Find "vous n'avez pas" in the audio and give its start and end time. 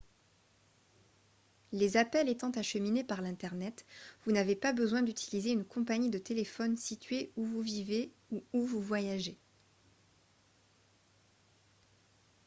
4.25-4.73